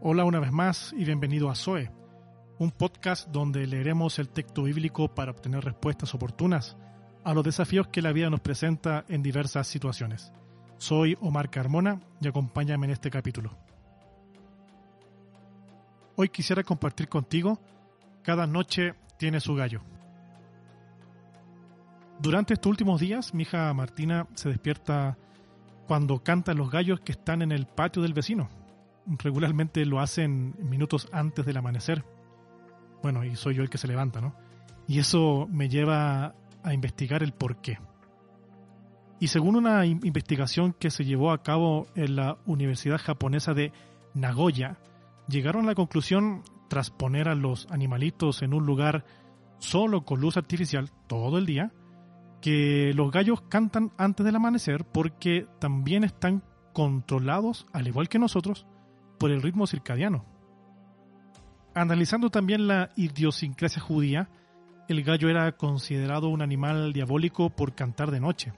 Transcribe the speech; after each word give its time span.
Hola 0.00 0.24
una 0.24 0.38
vez 0.38 0.52
más 0.52 0.94
y 0.96 1.04
bienvenido 1.04 1.50
a 1.50 1.56
Zoe, 1.56 1.90
un 2.60 2.70
podcast 2.70 3.28
donde 3.30 3.66
leeremos 3.66 4.20
el 4.20 4.28
texto 4.28 4.62
bíblico 4.62 5.12
para 5.12 5.32
obtener 5.32 5.64
respuestas 5.64 6.14
oportunas 6.14 6.76
a 7.24 7.34
los 7.34 7.42
desafíos 7.42 7.88
que 7.88 8.00
la 8.00 8.12
vida 8.12 8.30
nos 8.30 8.38
presenta 8.38 9.04
en 9.08 9.24
diversas 9.24 9.66
situaciones. 9.66 10.32
Soy 10.76 11.18
Omar 11.20 11.50
Carmona 11.50 12.00
y 12.20 12.28
acompáñame 12.28 12.86
en 12.86 12.92
este 12.92 13.10
capítulo. 13.10 13.58
Hoy 16.14 16.28
quisiera 16.28 16.62
compartir 16.62 17.08
contigo 17.08 17.58
Cada 18.22 18.46
noche 18.46 18.94
tiene 19.16 19.40
su 19.40 19.56
gallo. 19.56 19.80
Durante 22.20 22.54
estos 22.54 22.70
últimos 22.70 23.00
días, 23.00 23.34
mi 23.34 23.42
hija 23.42 23.74
Martina 23.74 24.28
se 24.34 24.48
despierta 24.48 25.18
cuando 25.88 26.22
cantan 26.22 26.56
los 26.56 26.70
gallos 26.70 27.00
que 27.00 27.12
están 27.12 27.42
en 27.42 27.50
el 27.50 27.66
patio 27.66 28.00
del 28.02 28.14
vecino. 28.14 28.48
Regularmente 29.08 29.84
lo 29.86 30.00
hacen 30.00 30.54
minutos 30.58 31.08
antes 31.12 31.46
del 31.46 31.56
amanecer. 31.56 32.04
Bueno, 33.02 33.24
y 33.24 33.36
soy 33.36 33.54
yo 33.54 33.62
el 33.62 33.70
que 33.70 33.78
se 33.78 33.88
levanta, 33.88 34.20
¿no? 34.20 34.34
Y 34.86 34.98
eso 34.98 35.48
me 35.50 35.68
lleva 35.68 36.34
a 36.62 36.74
investigar 36.74 37.22
el 37.22 37.32
por 37.32 37.60
qué. 37.60 37.78
Y 39.20 39.28
según 39.28 39.56
una 39.56 39.84
investigación 39.86 40.72
que 40.72 40.90
se 40.90 41.04
llevó 41.04 41.32
a 41.32 41.42
cabo 41.42 41.86
en 41.94 42.16
la 42.16 42.38
Universidad 42.46 43.00
Japonesa 43.02 43.52
de 43.52 43.72
Nagoya, 44.14 44.78
llegaron 45.28 45.64
a 45.64 45.68
la 45.68 45.74
conclusión, 45.74 46.42
tras 46.68 46.90
poner 46.90 47.28
a 47.28 47.34
los 47.34 47.66
animalitos 47.70 48.42
en 48.42 48.54
un 48.54 48.66
lugar 48.66 49.04
solo 49.58 50.04
con 50.04 50.20
luz 50.20 50.36
artificial 50.36 50.90
todo 51.06 51.38
el 51.38 51.46
día, 51.46 51.72
que 52.40 52.92
los 52.94 53.10
gallos 53.10 53.40
cantan 53.48 53.90
antes 53.96 54.24
del 54.24 54.36
amanecer 54.36 54.84
porque 54.84 55.46
también 55.58 56.04
están 56.04 56.44
controlados, 56.72 57.66
al 57.72 57.88
igual 57.88 58.08
que 58.08 58.18
nosotros, 58.18 58.66
por 59.18 59.30
el 59.30 59.42
ritmo 59.42 59.66
circadiano. 59.66 60.24
Analizando 61.74 62.30
también 62.30 62.66
la 62.66 62.90
idiosincrasia 62.96 63.82
judía, 63.82 64.28
el 64.88 65.02
gallo 65.02 65.28
era 65.28 65.52
considerado 65.52 66.28
un 66.28 66.42
animal 66.42 66.92
diabólico 66.92 67.50
por 67.50 67.74
cantar 67.74 68.10
de 68.10 68.20
noche. 68.20 68.52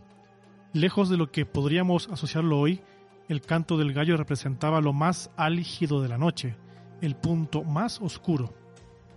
Lejos 0.73 1.09
de 1.09 1.17
lo 1.17 1.33
que 1.33 1.45
podríamos 1.45 2.09
asociarlo 2.09 2.59
hoy, 2.59 2.81
el 3.29 3.41
canto 3.41 3.77
del 3.77 3.93
gallo 3.93 4.17
representaba 4.17 4.81
lo 4.81 4.93
más 4.93 5.31
álgido 5.37 6.01
de 6.01 6.09
la 6.09 6.19
noche, 6.19 6.57
el 7.01 7.17
punto 7.17 7.65
más 7.65 8.01
oscuro. 8.01 8.55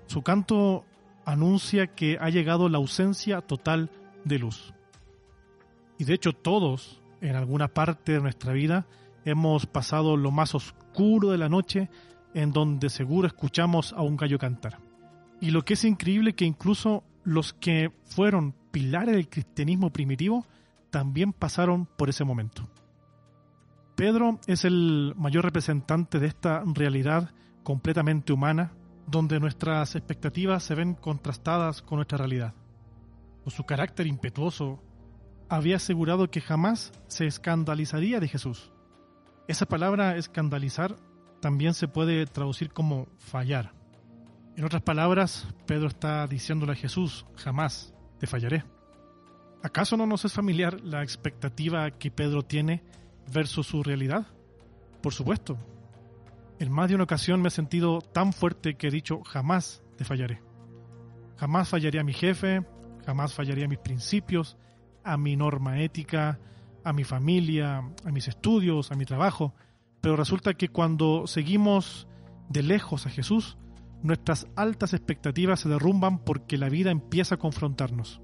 Su 0.08 0.22
canto 0.22 0.86
anuncia 1.26 1.88
que 1.88 2.18
ha 2.20 2.30
llegado 2.30 2.70
la 2.70 2.78
ausencia 2.78 3.42
total 3.42 3.92
de 4.24 4.40
luz. 4.40 4.74
Y 5.98 6.06
de 6.06 6.14
hecho 6.14 6.34
todos, 6.34 7.02
en 7.22 7.36
alguna 7.36 7.68
parte 7.68 8.14
de 8.14 8.22
nuestra 8.22 8.54
vida, 8.54 8.88
hemos 9.26 9.66
pasado 9.66 10.18
lo 10.18 10.32
más 10.32 10.56
oscuro 10.56 11.30
de 11.32 11.38
la 11.38 11.50
noche 11.50 11.90
en 12.34 12.52
donde 12.52 12.90
seguro 12.90 13.28
escuchamos 13.28 13.94
a 13.94 14.02
un 14.02 14.18
gallo 14.18 14.40
cantar. 14.40 14.80
Y 15.40 15.52
lo 15.52 15.64
que 15.64 15.74
es 15.74 15.84
increíble 15.84 16.34
que 16.34 16.46
incluso 16.46 17.04
los 17.24 17.54
que 17.54 17.92
fueron 18.04 18.56
pilares 18.72 19.16
del 19.16 19.30
cristianismo 19.30 19.92
primitivo 19.92 20.46
también 20.90 21.34
pasaron 21.34 21.86
por 21.86 22.10
ese 22.10 22.24
momento. 22.24 22.70
Pedro 23.96 24.40
es 24.48 24.66
el 24.66 25.14
mayor 25.16 25.44
representante 25.44 26.20
de 26.20 26.28
esta 26.28 26.64
realidad 26.66 27.32
completamente 27.64 28.34
humana, 28.34 28.74
donde 29.06 29.40
nuestras 29.40 29.96
expectativas 29.96 30.64
se 30.64 30.76
ven 30.76 30.96
contrastadas 30.96 31.82
con 31.82 31.98
nuestra 31.98 32.18
realidad 32.18 32.54
por 33.44 33.54
su 33.54 33.66
carácter 33.66 34.08
impetuoso, 34.08 34.82
había 35.50 35.76
asegurado 35.76 36.32
que 36.32 36.42
jamás 36.42 36.92
se 37.08 37.28
escandalizaría 37.28 38.20
de 38.20 38.28
Jesús. 38.28 38.72
Esa 39.48 39.66
palabra 39.66 40.18
escandalizar 40.18 40.96
también 41.42 41.74
se 41.74 41.88
puede 41.88 42.26
traducir 42.26 42.72
como 42.72 43.08
fallar. 43.18 43.74
En 44.56 44.64
otras 44.66 44.82
palabras, 44.82 45.48
Pedro 45.66 45.88
está 45.88 46.26
diciéndole 46.28 46.74
a 46.74 46.76
Jesús, 46.76 47.26
jamás 47.36 47.94
te 48.20 48.28
fallaré. 48.28 48.64
¿Acaso 49.62 49.98
no 49.98 50.06
nos 50.06 50.26
es 50.26 50.34
familiar 50.34 50.82
la 50.82 51.04
expectativa 51.04 51.90
que 51.92 52.12
Pedro 52.12 52.44
tiene 52.44 52.84
versus 53.34 53.68
su 53.68 53.84
realidad? 53.84 54.28
Por 55.02 55.14
supuesto. 55.14 55.58
En 56.60 56.72
más 56.72 56.90
de 56.90 56.96
una 56.96 57.06
ocasión 57.06 57.42
me 57.42 57.48
he 57.48 57.52
sentido 57.52 58.00
tan 58.00 58.32
fuerte 58.32 58.76
que 58.76 58.88
he 58.88 58.92
dicho, 58.92 59.24
jamás 59.24 59.84
te 59.98 60.06
fallaré. 60.06 60.42
Jamás 61.38 61.70
fallaré 61.70 62.00
a 62.00 62.04
mi 62.04 62.14
jefe, 62.14 62.64
Jamás 63.06 63.34
fallaría 63.34 63.66
a 63.66 63.70
mis 63.70 63.80
principios, 63.80 64.58
a 65.04 65.18
mi 65.18 65.36
norma 65.36 65.80
ética, 65.82 66.40
a 66.84 66.94
mi 66.94 67.04
familia, 67.04 67.78
a 68.06 68.12
mis 68.12 68.28
estudios, 68.28 68.92
a 68.92 68.96
mi 68.96 69.06
trabajo. 69.06 69.54
Pero 70.02 70.16
resulta 70.16 70.54
que 70.54 70.70
cuando 70.70 71.28
seguimos 71.28 72.08
de 72.50 72.64
lejos 72.64 73.06
a 73.06 73.10
Jesús, 73.10 73.58
nuestras 74.02 74.48
altas 74.56 74.94
expectativas 74.94 75.62
se 75.62 75.70
derrumban 75.70 76.20
porque 76.20 76.58
la 76.58 76.70
vida 76.70 76.92
empieza 76.92 77.36
a 77.36 77.40
confrontarnos. 77.40 78.22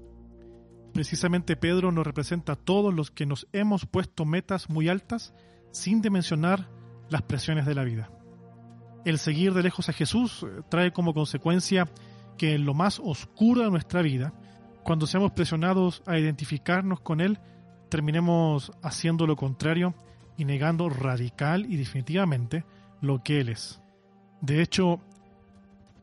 Precisamente 0.92 1.56
Pedro 1.56 1.92
nos 1.92 2.06
representa 2.06 2.52
a 2.52 2.56
todos 2.56 2.92
los 2.92 3.10
que 3.10 3.26
nos 3.26 3.46
hemos 3.52 3.86
puesto 3.86 4.24
metas 4.24 4.68
muy 4.68 4.88
altas 4.88 5.32
sin 5.70 6.02
dimensionar 6.02 6.68
las 7.08 7.22
presiones 7.22 7.64
de 7.64 7.74
la 7.74 7.84
vida. 7.84 8.10
El 9.04 9.18
seguir 9.18 9.54
de 9.54 9.62
lejos 9.62 9.88
a 9.88 9.92
Jesús 9.92 10.42
eh, 10.42 10.62
trae 10.68 10.92
como 10.92 11.14
consecuencia 11.14 11.88
que 12.36 12.54
en 12.54 12.66
lo 12.66 12.74
más 12.74 13.00
oscuro 13.02 13.62
de 13.62 13.70
nuestra 13.70 14.02
vida 14.02 14.34
cuando 14.82 15.06
seamos 15.06 15.32
presionados 15.32 16.02
a 16.06 16.18
identificarnos 16.18 17.00
con 17.00 17.20
Él, 17.20 17.38
terminemos 17.90 18.72
haciendo 18.82 19.26
lo 19.26 19.36
contrario 19.36 19.94
y 20.38 20.46
negando 20.46 20.88
radical 20.88 21.66
y 21.70 21.76
definitivamente 21.76 22.64
lo 23.02 23.22
que 23.22 23.40
Él 23.40 23.50
es. 23.50 23.82
De 24.40 24.62
hecho, 24.62 25.00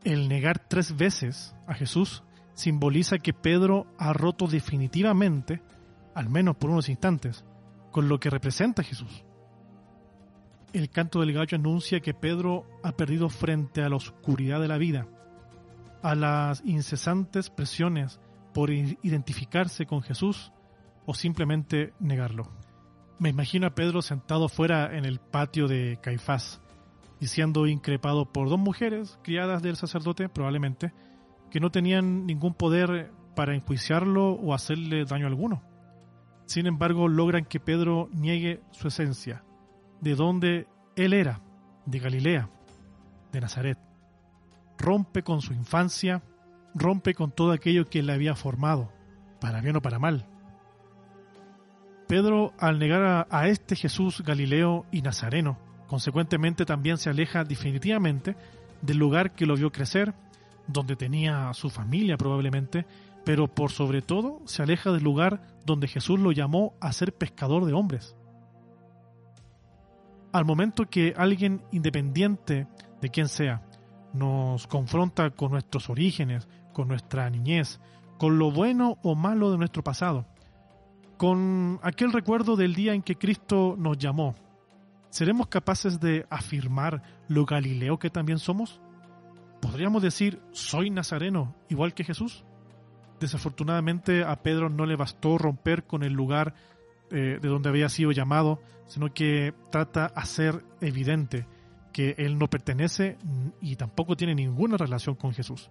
el 0.04 0.28
negar 0.28 0.60
tres 0.60 0.96
veces 0.96 1.56
a 1.66 1.74
Jesús 1.74 2.22
simboliza 2.54 3.18
que 3.18 3.32
Pedro 3.32 3.86
ha 3.98 4.12
roto 4.12 4.46
definitivamente, 4.46 5.60
al 6.14 6.28
menos 6.28 6.56
por 6.56 6.70
unos 6.70 6.88
instantes, 6.88 7.44
con 7.90 8.08
lo 8.08 8.20
que 8.20 8.30
representa 8.30 8.82
Jesús. 8.82 9.24
El 10.72 10.90
canto 10.90 11.20
del 11.20 11.32
gallo 11.32 11.56
anuncia 11.56 12.00
que 12.00 12.14
Pedro 12.14 12.66
ha 12.82 12.92
perdido 12.92 13.28
frente 13.28 13.82
a 13.82 13.88
la 13.88 13.96
oscuridad 13.96 14.60
de 14.60 14.68
la 14.68 14.76
vida, 14.76 15.06
a 16.02 16.14
las 16.14 16.62
incesantes 16.64 17.50
presiones 17.50 18.20
por 18.52 18.70
identificarse 18.70 19.86
con 19.86 20.02
Jesús 20.02 20.52
o 21.08 21.14
simplemente 21.14 21.94
negarlo. 22.00 22.52
Me 23.18 23.30
imagino 23.30 23.66
a 23.66 23.74
Pedro 23.74 24.02
sentado 24.02 24.50
fuera 24.50 24.94
en 24.94 25.06
el 25.06 25.20
patio 25.20 25.66
de 25.66 25.98
Caifás 26.02 26.60
y 27.18 27.28
siendo 27.28 27.66
increpado 27.66 28.30
por 28.30 28.50
dos 28.50 28.58
mujeres 28.58 29.18
criadas 29.22 29.62
del 29.62 29.76
sacerdote, 29.76 30.28
probablemente, 30.28 30.92
que 31.50 31.60
no 31.60 31.70
tenían 31.70 32.26
ningún 32.26 32.52
poder 32.52 33.10
para 33.34 33.54
enjuiciarlo 33.54 34.32
o 34.32 34.52
hacerle 34.52 35.06
daño 35.06 35.26
alguno. 35.26 35.62
Sin 36.44 36.66
embargo, 36.66 37.08
logran 37.08 37.46
que 37.46 37.58
Pedro 37.58 38.10
niegue 38.12 38.60
su 38.72 38.88
esencia, 38.88 39.42
de 40.02 40.14
donde 40.14 40.66
él 40.94 41.14
era, 41.14 41.40
de 41.86 42.00
Galilea, 42.00 42.50
de 43.32 43.40
Nazaret. 43.40 43.78
Rompe 44.76 45.22
con 45.22 45.40
su 45.40 45.54
infancia 45.54 46.22
rompe 46.74 47.14
con 47.14 47.30
todo 47.30 47.52
aquello 47.52 47.88
que 47.88 48.02
le 48.02 48.12
había 48.12 48.34
formado, 48.34 48.92
para 49.40 49.60
bien 49.62 49.76
o 49.76 49.82
para 49.82 49.98
mal. 49.98 50.26
Pedro, 52.08 52.54
al 52.58 52.78
negar 52.78 53.26
a, 53.30 53.48
este 53.48 53.76
Jesús 53.76 54.22
Galileo 54.24 54.86
y 54.90 55.02
Nazareno, 55.02 55.58
consecuentemente 55.86 56.64
también 56.64 56.96
se 56.96 57.10
aleja 57.10 57.44
definitivamente 57.44 58.34
del 58.80 58.96
lugar 58.96 59.32
que 59.32 59.44
lo 59.44 59.56
vio 59.56 59.70
crecer, 59.70 60.14
donde 60.66 60.96
tenía 60.96 61.52
su 61.52 61.68
familia 61.68 62.16
probablemente, 62.16 62.86
pero 63.26 63.46
por 63.46 63.70
sobre 63.72 64.00
todo 64.00 64.40
se 64.46 64.62
aleja 64.62 64.90
del 64.90 65.04
lugar 65.04 65.42
donde 65.66 65.86
Jesús 65.86 66.18
lo 66.18 66.32
llamó 66.32 66.72
a 66.80 66.92
ser 66.92 67.12
pescador 67.12 67.66
de 67.66 67.74
hombres. 67.74 68.16
Al 70.32 70.46
momento 70.46 70.86
que 70.86 71.12
alguien 71.14 71.62
independiente 71.72 72.66
de 73.02 73.08
quien 73.10 73.28
sea 73.28 73.62
nos 74.14 74.66
confronta 74.66 75.28
con 75.30 75.50
nuestros 75.50 75.90
orígenes, 75.90 76.48
con 76.72 76.88
nuestra 76.88 77.28
niñez, 77.28 77.80
con 78.18 78.38
lo 78.38 78.50
bueno 78.50 78.96
o 79.02 79.14
malo 79.14 79.50
de 79.50 79.58
nuestro 79.58 79.84
pasado, 79.84 80.24
con 81.18 81.80
aquel 81.82 82.12
recuerdo 82.12 82.56
del 82.56 82.74
día 82.74 82.94
en 82.94 83.02
que 83.02 83.16
Cristo 83.16 83.74
nos 83.76 83.98
llamó. 83.98 84.36
¿Seremos 85.10 85.48
capaces 85.48 85.98
de 86.00 86.24
afirmar 86.30 87.02
lo 87.28 87.44
galileo 87.44 87.98
que 87.98 88.08
también 88.08 88.38
somos? 88.38 88.80
¿Podríamos 89.60 90.00
decir, 90.00 90.40
soy 90.52 90.90
nazareno, 90.90 91.56
igual 91.68 91.92
que 91.92 92.04
Jesús? 92.04 92.44
Desafortunadamente 93.18 94.22
a 94.22 94.36
Pedro 94.42 94.70
no 94.70 94.86
le 94.86 94.94
bastó 94.94 95.38
romper 95.38 95.84
con 95.84 96.04
el 96.04 96.12
lugar 96.12 96.54
eh, 97.10 97.38
de 97.42 97.48
donde 97.48 97.68
había 97.68 97.88
sido 97.88 98.12
llamado, 98.12 98.62
sino 98.86 99.12
que 99.12 99.52
trata 99.72 100.08
de 100.08 100.12
hacer 100.14 100.64
evidente 100.80 101.46
que 101.92 102.14
él 102.18 102.38
no 102.38 102.48
pertenece 102.48 103.18
y 103.60 103.74
tampoco 103.74 104.16
tiene 104.16 104.36
ninguna 104.36 104.76
relación 104.76 105.16
con 105.16 105.32
Jesús. 105.32 105.68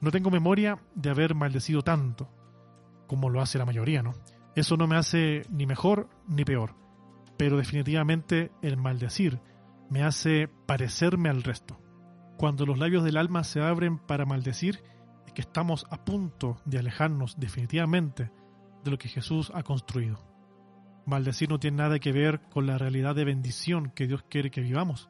No 0.00 0.10
tengo 0.10 0.30
memoria 0.30 0.78
de 0.96 1.10
haber 1.10 1.36
maldecido 1.36 1.82
tanto, 1.82 2.28
como 3.06 3.30
lo 3.30 3.40
hace 3.40 3.58
la 3.58 3.64
mayoría, 3.64 4.02
¿no? 4.02 4.14
Eso 4.58 4.76
no 4.76 4.88
me 4.88 4.96
hace 4.96 5.42
ni 5.50 5.66
mejor 5.66 6.08
ni 6.26 6.44
peor, 6.44 6.74
pero 7.36 7.56
definitivamente 7.56 8.50
el 8.60 8.76
maldecir 8.76 9.38
me 9.88 10.02
hace 10.02 10.48
parecerme 10.66 11.28
al 11.28 11.44
resto. 11.44 11.80
Cuando 12.36 12.66
los 12.66 12.76
labios 12.76 13.04
del 13.04 13.18
alma 13.18 13.44
se 13.44 13.60
abren 13.60 13.98
para 13.98 14.26
maldecir, 14.26 14.82
es 15.28 15.32
que 15.32 15.42
estamos 15.42 15.86
a 15.90 16.04
punto 16.04 16.60
de 16.64 16.80
alejarnos 16.80 17.38
definitivamente 17.38 18.32
de 18.82 18.90
lo 18.90 18.98
que 18.98 19.08
Jesús 19.08 19.52
ha 19.54 19.62
construido. 19.62 20.18
Maldecir 21.06 21.48
no 21.50 21.60
tiene 21.60 21.76
nada 21.76 22.00
que 22.00 22.10
ver 22.10 22.40
con 22.50 22.66
la 22.66 22.78
realidad 22.78 23.14
de 23.14 23.26
bendición 23.26 23.92
que 23.94 24.08
Dios 24.08 24.24
quiere 24.28 24.50
que 24.50 24.60
vivamos. 24.60 25.08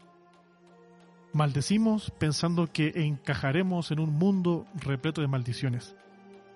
Maldecimos 1.32 2.10
pensando 2.18 2.66
que 2.66 2.92
encajaremos 2.96 3.92
en 3.92 4.00
un 4.00 4.12
mundo 4.12 4.66
repleto 4.74 5.22
de 5.22 5.28
maldiciones. 5.28 5.96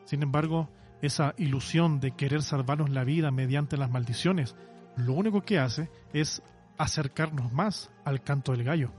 Sin 0.04 0.22
embargo, 0.22 0.68
esa 1.02 1.34
ilusión 1.36 2.00
de 2.00 2.12
querer 2.12 2.42
salvarnos 2.42 2.88
la 2.88 3.04
vida 3.04 3.30
mediante 3.30 3.76
las 3.76 3.90
maldiciones, 3.90 4.56
lo 4.96 5.12
único 5.12 5.42
que 5.42 5.58
hace 5.58 5.90
es 6.12 6.42
acercarnos 6.78 7.52
más 7.52 7.90
al 8.04 8.22
canto 8.22 8.52
del 8.52 8.64
gallo. 8.64 8.92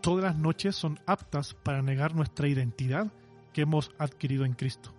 Todas 0.00 0.24
las 0.24 0.36
noches 0.36 0.76
son 0.76 0.98
aptas 1.06 1.54
para 1.54 1.82
negar 1.82 2.14
nuestra 2.14 2.48
identidad 2.48 3.12
que 3.52 3.62
hemos 3.62 3.90
adquirido 3.98 4.44
en 4.44 4.54
Cristo. 4.54 4.94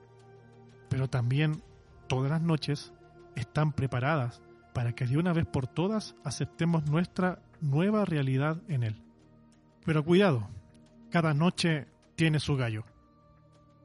Pero 0.90 1.10
también 1.10 1.64
todas 2.08 2.30
las 2.30 2.42
noches 2.42 2.94
están 3.36 3.72
preparadas 3.72 4.42
para 4.74 4.94
que 4.94 5.06
de 5.06 5.18
una 5.18 5.34
vez 5.34 5.46
por 5.46 5.68
todas 5.68 6.16
aceptemos 6.24 6.86
nuestra 6.90 7.42
nueva 7.62 8.06
realidad 8.06 8.62
en 8.68 8.84
Él. 8.84 9.02
Pero 9.86 10.04
cuidado, 10.04 10.50
cada 11.10 11.34
noche 11.34 11.88
tiene 12.16 12.40
su 12.40 12.56
gallo. 12.56 12.86